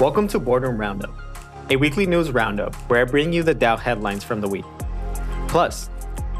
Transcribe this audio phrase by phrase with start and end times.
[0.00, 1.14] Welcome to Boardroom Roundup,
[1.70, 4.64] a weekly news roundup where I bring you the DAO headlines from the week.
[5.46, 5.88] Plus,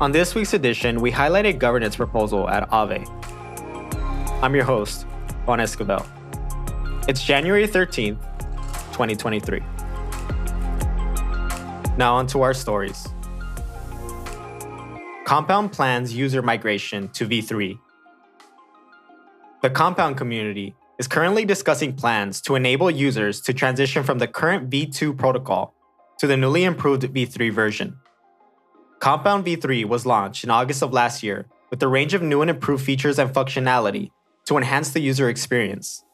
[0.00, 3.08] on this week's edition, we highlight a governance proposal at Aave.
[4.42, 5.06] I'm your host,
[5.46, 6.04] Juan Escobar.
[7.06, 8.18] It's January 13th,
[8.90, 9.60] 2023.
[11.96, 13.06] Now, on to our stories.
[15.26, 17.78] Compound plans user migration to V3.
[19.62, 24.70] The Compound community is currently discussing plans to enable users to transition from the current
[24.70, 25.74] V2 protocol
[26.18, 27.96] to the newly improved V3 version.
[29.00, 32.50] Compound V3 was launched in August of last year with a range of new and
[32.50, 34.10] improved features and functionality
[34.46, 36.04] to enhance the user experience.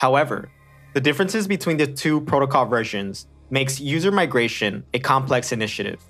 [0.00, 0.50] However,
[0.94, 6.02] the differences between the two protocol versions makes user migration a complex initiative.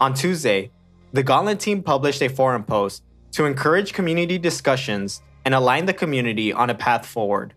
[0.00, 0.70] On Tuesday,
[1.12, 6.52] the Gauntlet team published a forum post to encourage community discussions and align the community
[6.52, 7.54] on a path forward.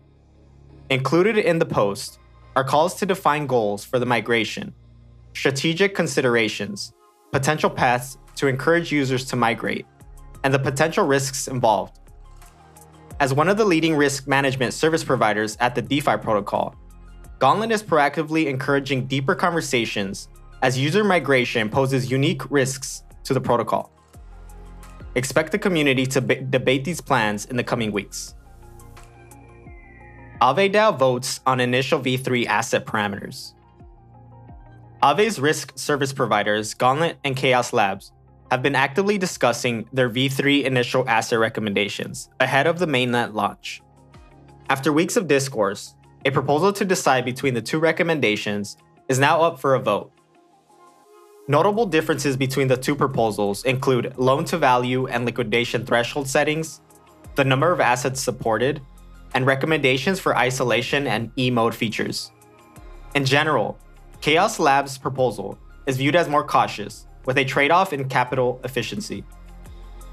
[0.90, 2.18] Included in the post
[2.56, 4.74] are calls to define goals for the migration,
[5.34, 6.92] strategic considerations,
[7.32, 9.86] potential paths to encourage users to migrate,
[10.44, 11.98] and the potential risks involved.
[13.20, 16.74] As one of the leading risk management service providers at the DeFi protocol,
[17.38, 20.28] Gauntlet is proactively encouraging deeper conversations
[20.62, 23.93] as user migration poses unique risks to the protocol.
[25.14, 28.34] Expect the community to debate these plans in the coming weeks.
[30.42, 33.54] Aave DAO votes on initial V3 asset parameters.
[35.02, 38.12] Aave's risk service providers, Gauntlet and Chaos Labs,
[38.50, 43.82] have been actively discussing their V3 initial asset recommendations ahead of the mainnet launch.
[44.68, 48.76] After weeks of discourse, a proposal to decide between the two recommendations
[49.08, 50.10] is now up for a vote.
[51.46, 56.80] Notable differences between the two proposals include loan to value and liquidation threshold settings,
[57.34, 58.80] the number of assets supported,
[59.34, 62.32] and recommendations for isolation and E mode features.
[63.14, 63.78] In general,
[64.22, 69.22] Chaos Labs' proposal is viewed as more cautious, with a trade off in capital efficiency.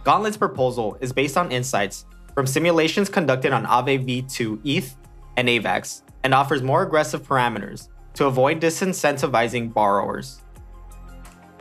[0.03, 4.97] Gauntlet's proposal is based on insights from simulations conducted on Aave V2 ETH
[5.38, 10.41] and AVAX and offers more aggressive parameters to avoid disincentivizing borrowers.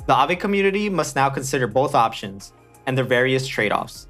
[0.06, 2.52] The Aave community must now consider both options
[2.86, 4.08] and their various trade offs.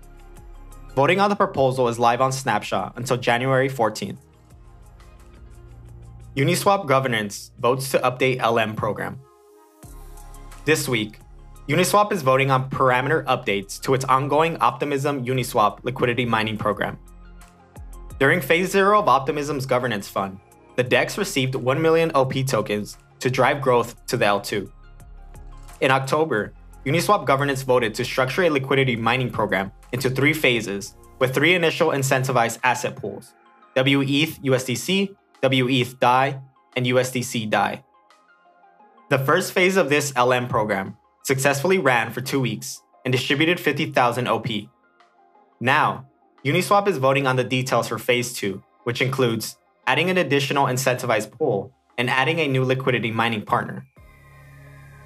[0.95, 4.19] Voting on the proposal is live on Snapshot until January 14th.
[6.37, 9.21] Uniswap governance votes to update LM program.
[10.65, 11.19] This week,
[11.69, 16.99] Uniswap is voting on parameter updates to its ongoing Optimism Uniswap liquidity mining program.
[18.19, 20.39] During Phase 0 of Optimism's governance fund,
[20.77, 24.71] the DEX received 1 million OP tokens to drive growth to the L2.
[25.81, 26.53] In October,
[26.85, 31.89] Uniswap governance voted to structure a liquidity mining program into three phases with three initial
[31.91, 33.35] incentivized asset pools
[33.77, 36.41] WETH USDC, WETH DAI,
[36.77, 37.83] and USDC DAI.
[39.09, 44.29] The first phase of this LM program successfully ran for two weeks and distributed 50,000
[44.29, 44.47] OP.
[45.61, 46.07] Now,
[46.45, 51.31] Uniswap is voting on the details for phase two, which includes adding an additional incentivized
[51.31, 53.87] pool and adding a new liquidity mining partner.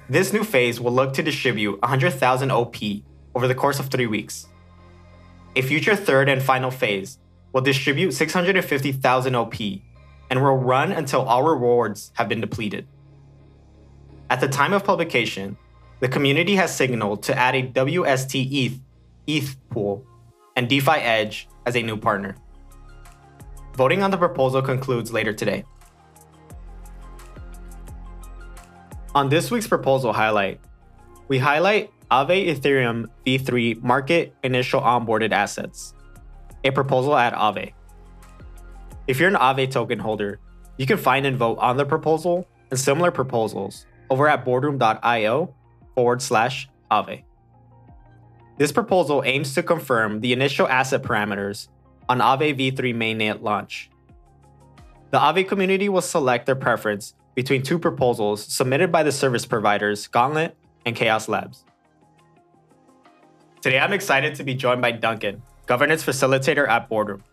[0.07, 2.75] This new phase will look to distribute 100,000 OP
[3.33, 4.47] over the course of three weeks.
[5.55, 7.17] A future third and final phase
[7.53, 9.55] will distribute 650,000 OP
[10.29, 12.87] and will run until all rewards have been depleted.
[14.29, 15.57] At the time of publication,
[16.01, 18.79] the community has signaled to add a WST ETH,
[19.25, 20.05] ETH pool
[20.55, 22.35] and DeFi Edge as a new partner.
[23.75, 25.63] Voting on the proposal concludes later today.
[29.15, 30.59] On this week's proposal highlight,
[31.29, 35.93] we highlight Aave Ethereum V3 market initial onboarded assets,
[36.65, 37.71] a proposal at Aave.
[39.07, 40.41] If you're an Aave token holder,
[40.75, 45.55] you can find and vote on the proposal and similar proposals over at boardroom.io
[45.95, 47.23] forward slash Aave.
[48.57, 51.69] This proposal aims to confirm the initial asset parameters
[52.09, 53.89] on Aave v3 mainnet launch.
[55.11, 60.07] The Aave community will select their preference between two proposals submitted by the service providers
[60.07, 61.65] Gauntlet and Chaos Labs.
[63.61, 67.23] Today, I'm excited to be joined by Duncan, governance facilitator at Boardroom.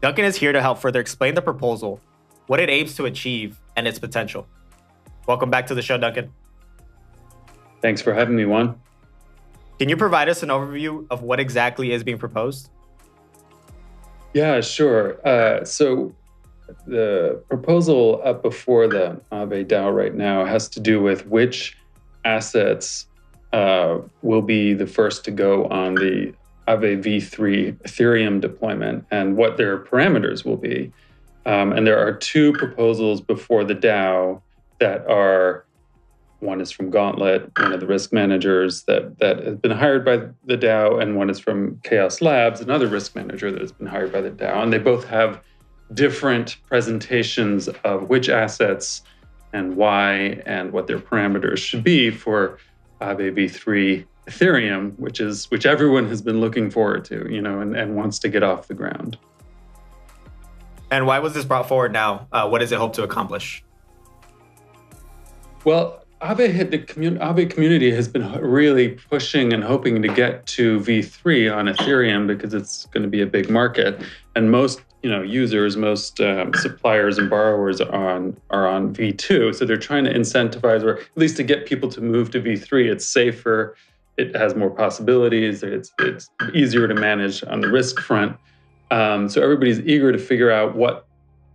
[0.00, 2.00] Duncan is here to help further explain the proposal,
[2.46, 4.46] what it aims to achieve, and its potential.
[5.26, 6.32] Welcome back to the show, Duncan.
[7.82, 8.80] Thanks for having me, Juan.
[9.78, 12.70] Can you provide us an overview of what exactly is being proposed?
[14.32, 15.26] Yeah, sure.
[15.26, 16.14] Uh, so
[16.86, 21.76] the proposal up before the Aave DAO right now has to do with which
[22.24, 23.06] assets
[23.52, 26.32] uh, will be the first to go on the
[26.68, 30.92] Aave v3 Ethereum deployment and what their parameters will be.
[31.44, 34.40] Um, and there are two proposals before the DAO
[34.80, 35.64] that are
[36.40, 40.18] one is from Gauntlet, one of the risk managers that, that has been hired by
[40.44, 44.12] the DAO, and one is from Chaos Labs, another risk manager that has been hired
[44.12, 44.62] by the DAO.
[44.62, 45.40] And they both have
[45.94, 49.02] different presentations of which assets
[49.52, 52.58] and why and what their parameters should be for
[53.00, 57.76] Aave v3 Ethereum, which is which everyone has been looking forward to, you know, and,
[57.76, 59.16] and wants to get off the ground.
[60.90, 62.28] And why was this brought forward now?
[62.32, 63.64] Uh, what does it hope to accomplish?
[65.64, 70.80] Well, Aave, the community, Aave community has been really pushing and hoping to get to
[70.80, 74.00] V3 on Ethereum because it's going to be a big market,
[74.34, 79.54] and most you know users, most um, suppliers and borrowers are on are on V2.
[79.54, 82.90] So they're trying to incentivize, or at least to get people to move to V3.
[82.90, 83.76] It's safer,
[84.16, 88.36] it has more possibilities, it's it's easier to manage on the risk front.
[88.90, 91.06] Um, so everybody's eager to figure out what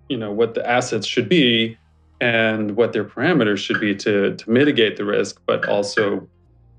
[0.10, 1.78] you know what the assets should be
[2.20, 6.28] and what their parameters should be to to mitigate the risk, but also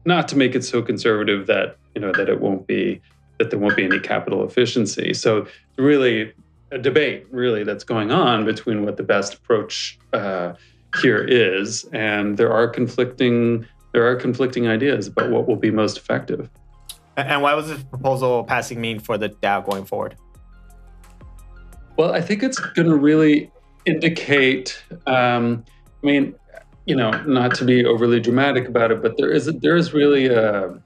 [0.05, 3.01] not to make it so conservative that you know that it won't be
[3.39, 5.13] that there won't be any capital efficiency.
[5.13, 6.33] So really
[6.73, 10.55] a debate really that's going on between what the best approach uh,
[11.01, 15.99] here is, and there are conflicting there are conflicting ideas about what will be most
[15.99, 16.49] effective.
[17.19, 20.17] And why was this proposal passing mean for the DAO going forward?
[21.99, 23.51] Well, I think it's going to really
[23.85, 24.83] indicate.
[25.07, 25.63] Um,
[26.03, 26.35] I mean,
[26.87, 29.93] you know, not to be overly dramatic about it, but there is a, there is
[29.93, 30.83] really a,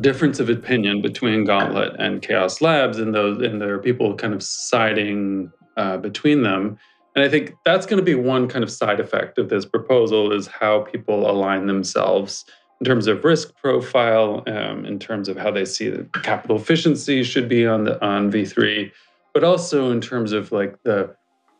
[0.00, 4.34] difference of opinion between Gauntlet and Chaos Labs, and those and there are people kind
[4.34, 6.78] of siding uh, between them.
[7.14, 10.32] And I think that's going to be one kind of side effect of this proposal
[10.32, 12.44] is how people align themselves
[12.80, 17.22] in terms of risk profile, um, in terms of how they see the capital efficiency
[17.22, 18.92] should be on the on V3
[19.36, 21.14] but also in terms of like the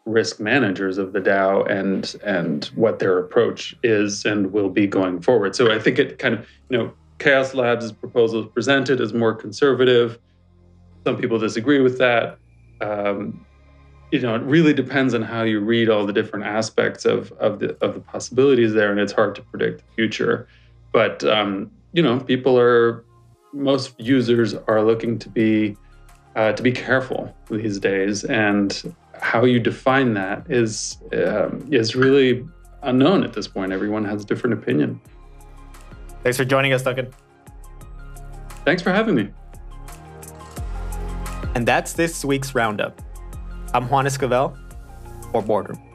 [0.06, 5.20] risk managers of the DAO and and what their approach is and will be going
[5.20, 5.54] forward.
[5.54, 9.34] So I think it kind of you know Chaos Labs' proposal is presented as more
[9.34, 10.18] conservative.
[11.04, 12.38] Some people disagree with that.
[12.80, 13.46] Um,
[14.12, 17.58] you know, it really depends on how you read all the different aspects of of
[17.58, 20.46] the of the possibilities there, and it's hard to predict the future.
[20.92, 23.04] But um, you know, people are
[23.52, 25.76] most users are looking to be
[26.36, 32.46] uh, to be careful these days, and how you define that is um, is really
[32.82, 33.72] unknown at this point.
[33.72, 35.00] Everyone has a different opinion.
[36.26, 37.14] Thanks for joining us, Duncan.
[38.64, 39.28] Thanks for having me.
[41.54, 43.00] And that's this week's roundup.
[43.72, 44.58] I'm Juan Esquivel
[45.30, 45.85] for Boardroom.